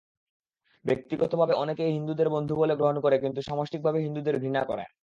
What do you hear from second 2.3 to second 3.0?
বন্ধু বলে গ্রহণ